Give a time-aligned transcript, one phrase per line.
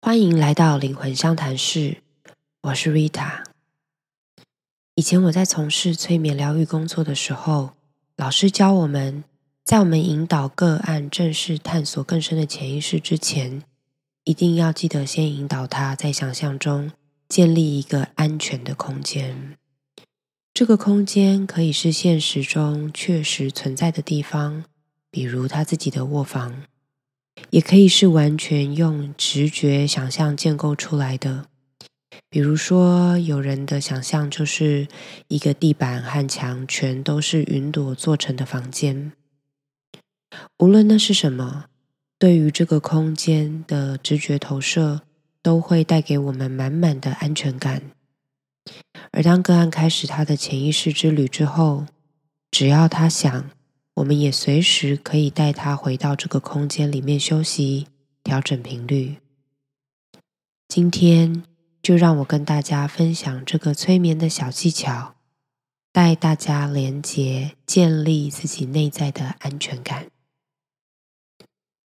[0.00, 2.02] 欢迎来到灵魂相谈室，
[2.62, 3.42] 我是 Rita。
[4.94, 7.72] 以前我在从事催眠疗愈工作的时候，
[8.16, 9.24] 老师教我们，
[9.64, 13.64] 在我们引导个案正式探索更深的潜意识之前，
[14.22, 16.92] 一定要记得先引导他在想象中
[17.28, 19.58] 建立一个安全的空间。
[20.54, 24.64] 这个空间可以是现实中确实存在的地方，
[25.10, 26.62] 比如他自己的卧房，
[27.50, 31.46] 也可以是完全用直觉想象建构出来的。
[32.30, 34.86] 比如说，有人的想象就是
[35.28, 39.12] 一个地板和墙全都是云朵做成的房间。
[40.58, 41.66] 无论那是什么，
[42.18, 45.02] 对于这个空间的直觉投射，
[45.42, 47.82] 都会带给我们满满的安全感。
[49.12, 51.86] 而当个案开始他的潜意识之旅之后，
[52.50, 53.50] 只要他想，
[53.98, 57.88] 我们也随时可以带他回到这个空间里面休息、
[58.22, 59.16] 调整频率。
[60.68, 61.42] 今天
[61.82, 65.16] 就让我跟大家分享这个催眠的小技巧，
[65.92, 70.06] 带大家连接、建立自己内在的安全感。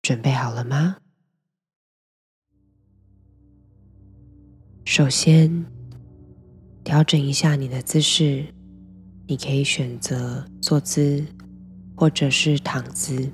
[0.03, 0.98] 准备好了吗？
[4.84, 5.64] 首先。
[6.84, 8.45] 调整一下你的姿势，
[9.29, 11.25] 你可以选择坐姿，
[12.03, 13.31] 或者是躺姿。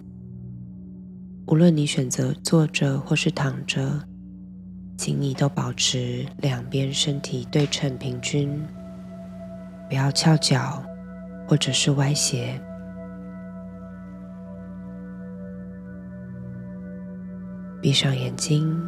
[1.46, 4.06] 无论你选择坐着或是躺着，
[4.98, 8.62] 请你都保持两边身体对称平均，
[9.88, 10.84] 不要翘脚
[11.48, 12.60] 或者是歪斜。
[17.80, 18.78] 闭上眼睛，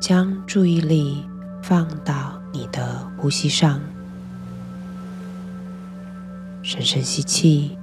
[0.00, 1.24] 将注意力
[1.62, 2.42] 放到。
[2.52, 3.80] 你的呼吸上，
[6.62, 7.78] 深深吸气，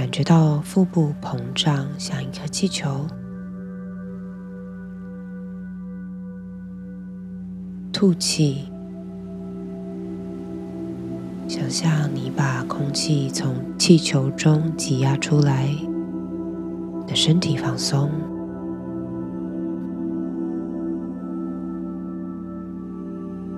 [0.00, 3.06] 感觉到腹部膨胀，像一颗气球。
[7.92, 8.64] 吐气，
[11.46, 18.10] 想象你把空气从气球中挤压出来，你的身体放松。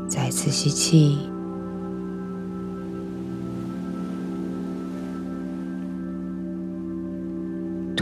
[0.08, 1.30] 再次吸气，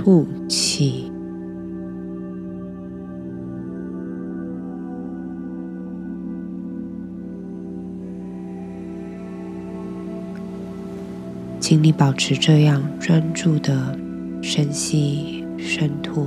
[0.02, 1.12] 吐气。
[11.60, 13.94] 请你保持这样专注的
[14.42, 16.26] 深吸深吐。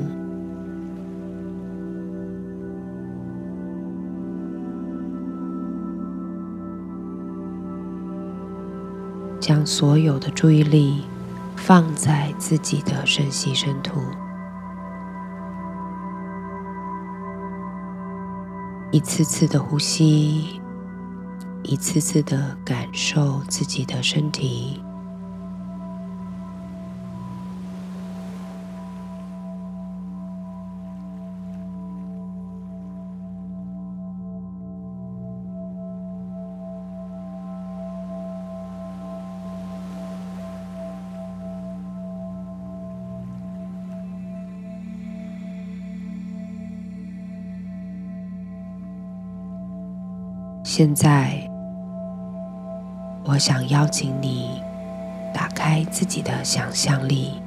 [9.39, 11.01] 将所有的注意力
[11.65, 14.01] 放在自己的深吸深吐，
[18.91, 20.59] 一次次的呼吸，
[21.63, 24.83] 一次次的感受自己的身体。
[50.75, 51.39] 现在，
[53.25, 54.59] 我想邀请你
[55.31, 57.39] 打开自己的想象力，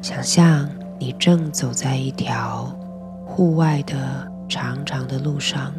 [0.00, 0.66] 想象
[0.98, 2.74] 你正走在一条
[3.26, 5.70] 户外的长长的路上，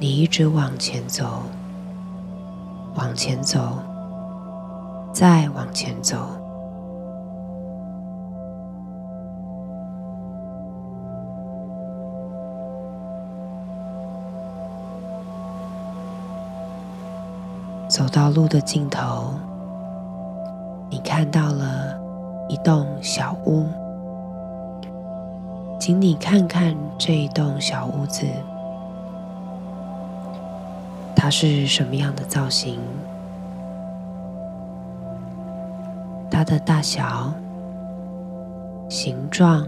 [0.00, 1.42] 你一直往前走，
[2.96, 3.78] 往前走，
[5.12, 6.44] 再往前走。
[17.96, 19.32] 走到路的尽头，
[20.90, 21.98] 你看到了
[22.46, 23.64] 一栋小屋，
[25.80, 28.26] 请你看看这一栋小屋子，
[31.14, 32.78] 它是什么样的造型？
[36.30, 37.32] 它的大小、
[38.90, 39.66] 形状，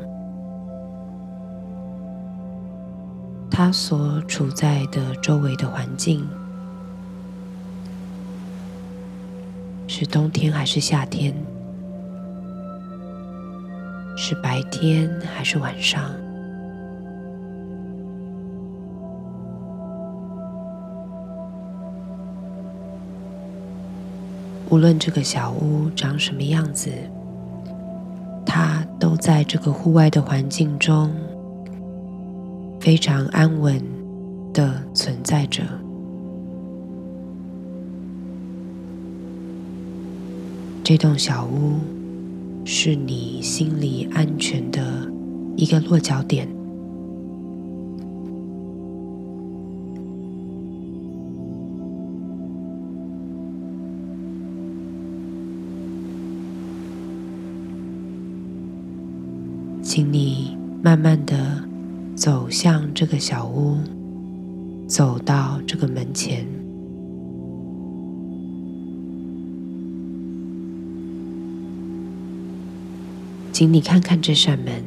[3.50, 6.28] 它所处在的周围的环境。
[10.00, 11.34] 是冬天还是夏天？
[14.16, 16.08] 是白天还是晚上？
[24.70, 26.92] 无论这个小屋长什么样子，
[28.46, 31.12] 它都在这个户外的环境中
[32.80, 33.82] 非常安稳
[34.54, 35.64] 的存在着。
[40.88, 41.74] 这栋小屋
[42.64, 45.06] 是你心里安全的
[45.54, 46.48] 一个落脚点。
[59.82, 61.62] 请你慢慢的
[62.14, 63.76] 走向这个小屋，
[64.86, 66.46] 走到这个门前，
[73.58, 74.84] 请你看看这扇门，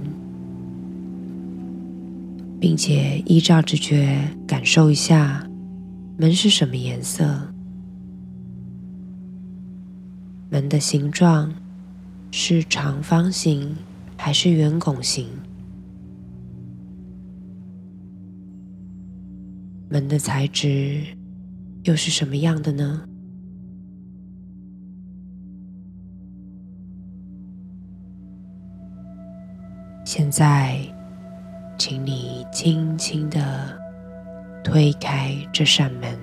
[2.58, 5.46] 并且依照直觉感受一下
[6.18, 7.54] 门是什么颜色，
[10.50, 11.54] 门的形状
[12.32, 13.76] 是长方形。
[14.16, 15.28] 还是圆拱形？
[19.90, 21.04] 门的材质
[21.84, 23.02] 又是什么样的呢？
[30.14, 30.78] 现在，
[31.78, 33.80] 请你轻轻的
[34.62, 36.20] 推开这扇门，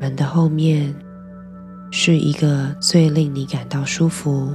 [0.00, 0.92] 门的后面
[1.92, 4.52] 是一个最令你感到舒服。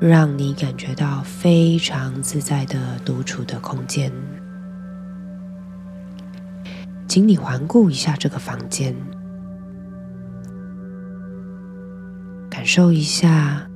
[0.00, 4.10] 让你感觉到非常自在的独处的空间，
[7.06, 8.96] 请你环顾一下这个房间，
[12.48, 13.68] 感受一下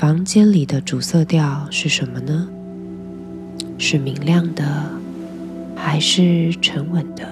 [0.00, 2.48] 房间里的主色调是什么呢？
[3.76, 4.64] 是明亮的，
[5.76, 7.22] 还是沉稳的？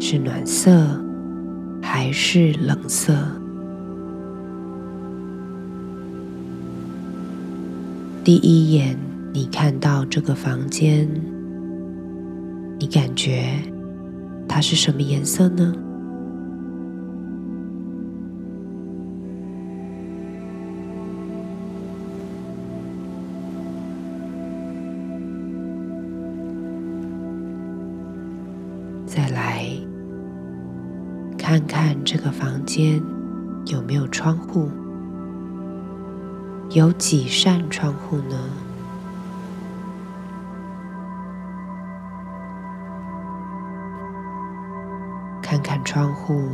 [0.00, 1.00] 是暖色？
[1.80, 3.14] 还是冷色。
[8.24, 8.98] 第一眼，
[9.32, 11.08] 你看到这个房间，
[12.80, 13.52] 你感觉
[14.48, 15.72] 它是什么颜色呢？
[32.74, 33.02] 间
[33.66, 34.70] 有没有窗户？
[36.70, 38.48] 有几扇窗户呢？
[45.42, 46.48] 看看窗户，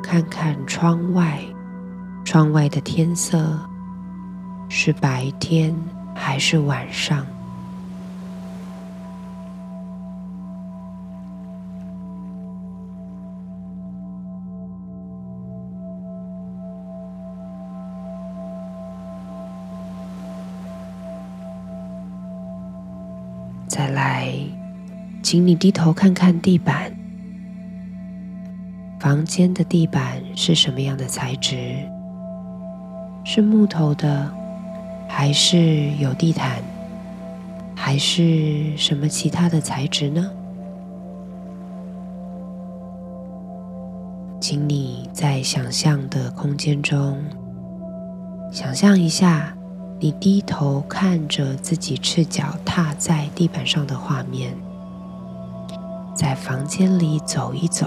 [0.00, 1.40] 看看窗外，
[2.24, 3.58] 窗外的天色
[4.68, 5.74] 是白天
[6.14, 7.26] 还是晚上？
[25.30, 26.92] 请你低头看看地板。
[28.98, 31.56] 房间的地板是什么样的材质？
[33.24, 34.28] 是木头的，
[35.08, 36.60] 还是有地毯，
[37.76, 40.28] 还是什么其他的材质呢？
[44.40, 47.22] 请你在想象的空间中，
[48.50, 49.56] 想象一下。
[50.00, 54.52] 你低头看着自己赤脚踏在地板上的画面，
[56.20, 57.86] 在房间里走一走，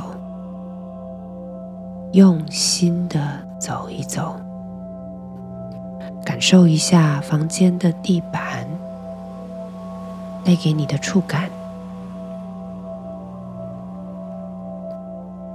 [2.13, 3.20] 用心的
[3.60, 4.36] 走一走，
[6.25, 8.68] 感受一下房间的地板
[10.44, 11.48] 带给你的触感，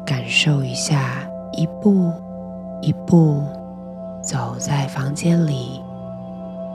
[0.06, 2.12] 感受一下一步
[2.80, 3.42] 一步
[4.22, 5.82] 走在房间里。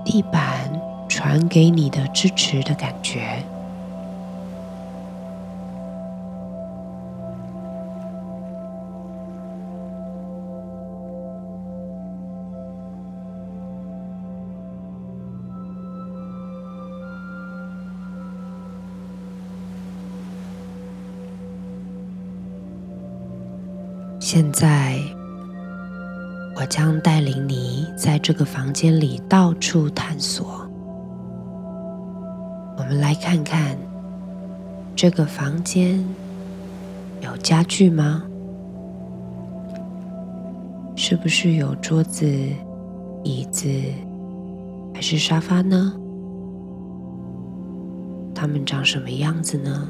[0.03, 0.69] 地板
[1.07, 3.41] 传给你的支持的感觉。
[24.33, 24.99] 现在。
[26.55, 30.67] 我将带领你在这个房间里到处探索。
[32.75, 33.77] 我们来看看
[34.95, 36.03] 这个房间
[37.21, 38.23] 有家具吗？
[40.95, 42.25] 是不是有桌子、
[43.23, 43.69] 椅子，
[44.95, 45.93] 还是沙发呢？
[48.33, 49.87] 它们长什么样子呢？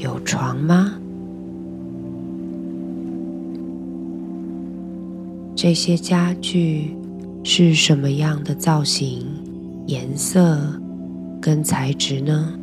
[0.00, 0.92] 有床吗？
[5.56, 6.94] 这些家具
[7.42, 9.26] 是什么样的造型、
[9.88, 10.80] 颜色
[11.40, 12.54] 跟材质呢？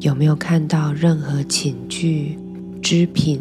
[0.00, 2.38] 有没有看到任何寝具、
[2.82, 3.40] 织品，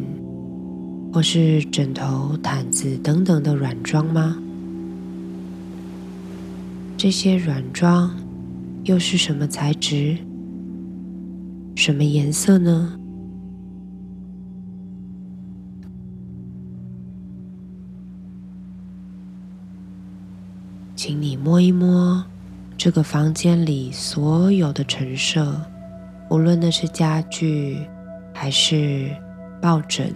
[1.14, 4.36] 或是枕头、毯子等等的软装吗？
[6.98, 8.12] 这些软装
[8.84, 10.18] 又是什么材质、
[11.76, 12.98] 什么颜色呢？
[20.96, 22.26] 请你摸一摸
[22.76, 25.62] 这个房间里所有的陈设。
[26.32, 27.86] 无论那是家具，
[28.34, 29.16] 还是
[29.62, 30.12] 抱枕，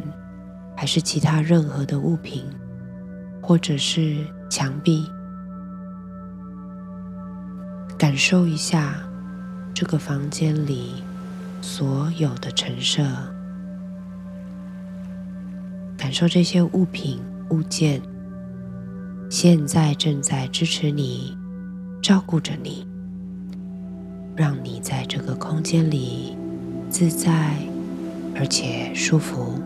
[0.79, 2.45] 还是其他任何的物品，
[3.41, 5.09] 或者是墙壁，
[7.97, 8.93] 感受一下
[9.73, 11.03] 这个房间里
[11.61, 13.03] 所有的陈设，
[15.97, 17.19] 感受这些物品
[17.49, 17.99] 物件
[19.31, 21.35] 现在正在支持你，
[22.03, 22.87] 照顾着你。
[24.35, 26.37] 让你在这个空间里
[26.91, 27.55] 自在
[28.35, 29.59] 而且舒服。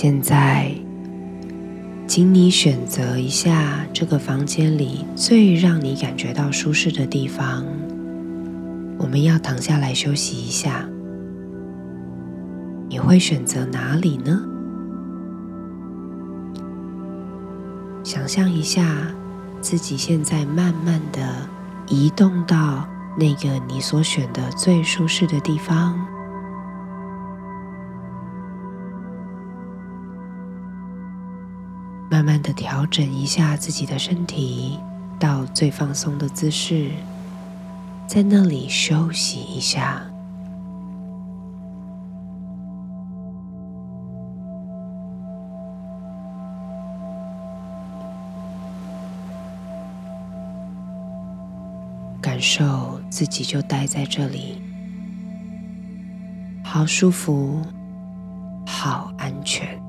[0.00, 0.72] 现在，
[2.06, 7.64] 请你选择一下这个房间里最让你感觉到舒适的地方。
[8.96, 10.88] 我们要躺下来休息一下。
[12.88, 14.40] 你会选择哪里呢？
[18.04, 19.12] 想象一下，
[19.60, 21.20] 自己现在慢慢的
[21.88, 22.88] 移动到
[23.18, 25.98] 那个你所选的最舒适的地方。
[32.18, 34.76] 慢慢的调整一下自己的身体，
[35.20, 36.90] 到最放松的姿势，
[38.08, 40.02] 在那里休息一下，
[52.20, 54.60] 感受自己就待在这里，
[56.64, 57.62] 好舒服，
[58.66, 59.87] 好安全。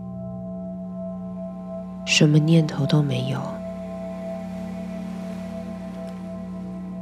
[2.12, 3.40] 什么念头都没有，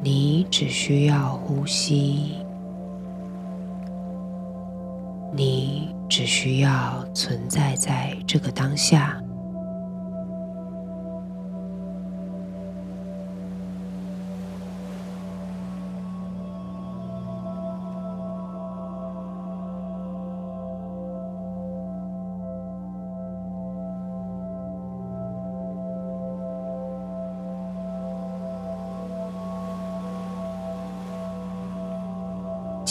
[0.03, 2.35] 你只需要呼吸，
[5.33, 9.17] 你只需要存在在这个当下。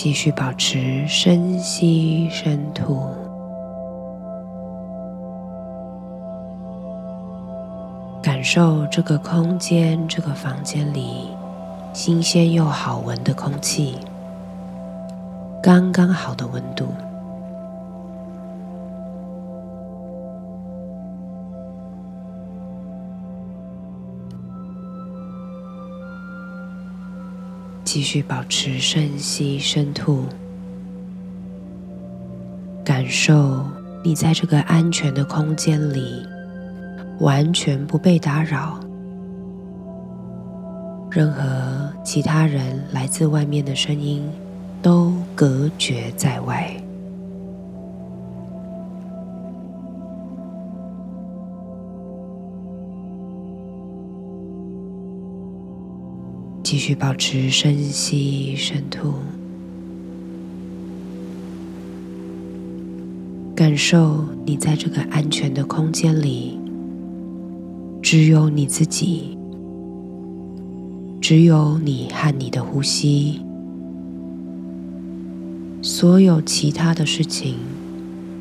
[0.07, 3.11] 继续保持深吸深吐，
[8.23, 11.31] 感受这个空间、这个房间里
[11.93, 13.99] 新鲜又好闻的空气，
[15.61, 16.87] 刚刚好的温度。
[27.97, 30.27] 继续保持深吸深吐，
[32.85, 33.65] 感受
[34.05, 36.23] 你在这个安全的空间里，
[37.21, 38.79] 完全不被打扰，
[41.11, 44.23] 任何其他人来自外面的声音
[44.83, 46.71] 都隔绝在外。
[56.69, 59.15] 继续保持深吸深吐，
[63.55, 66.59] 感受你在这个安全的空间里，
[68.03, 69.39] 只有你自己，
[71.21, 73.41] 只有你和你的呼吸，
[75.81, 77.55] 所有其他的事情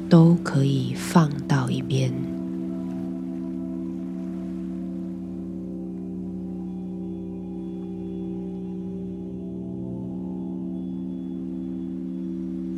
[0.10, 2.12] 都可以放到一边。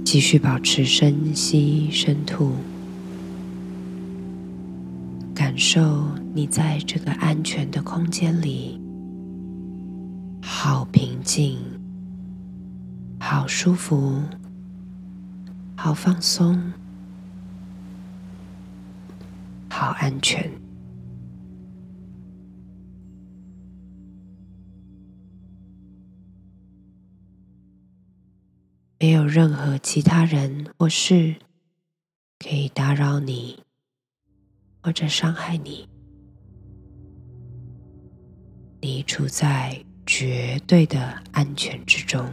[0.09, 2.53] 继续保持深吸深吐，
[5.35, 8.79] 感受你在这个安全的空间里，
[10.41, 11.57] 好平静，
[13.19, 14.21] 好舒服，
[15.75, 16.57] 好放松，
[19.67, 20.49] 好安全。
[29.07, 31.33] 没有任何其他人或事
[32.39, 33.63] 可以打扰你，
[34.81, 35.87] 或者伤害你。
[38.81, 42.29] 你处在绝对的安全之中。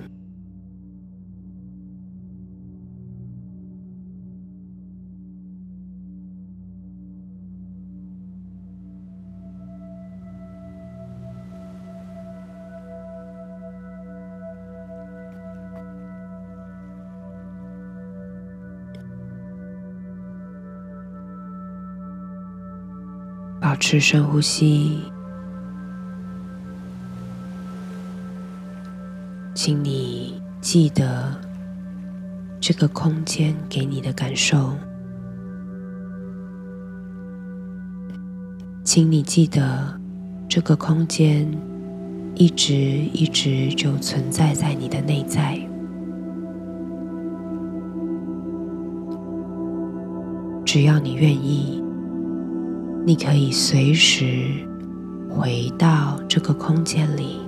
[23.75, 25.01] 保持深呼吸，
[29.53, 31.35] 请你记得
[32.61, 34.77] 这个空间给你的感受，
[38.85, 40.01] 请你记得
[40.49, 41.45] 这个空间
[42.37, 45.59] 一直一直就存在在你的内在，
[50.65, 51.84] 只要你愿意。
[53.07, 54.49] 你可以随时
[55.29, 57.39] 回到这个空间里，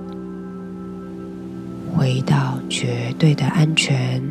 [1.95, 4.21] 回到绝对的安全、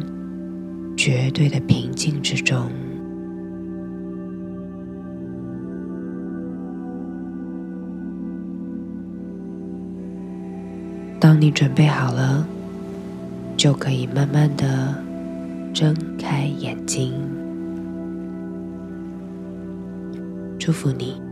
[0.96, 2.70] 绝对的平静之中。
[11.18, 12.46] 当你准备好了，
[13.56, 14.94] 就可以慢慢的
[15.74, 17.12] 睁开眼睛。
[20.58, 21.25] 祝福你。